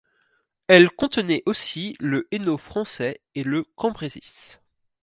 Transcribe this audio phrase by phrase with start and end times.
[0.67, 4.59] Elle contenait aussi le Hainaut français et le Cambrésis.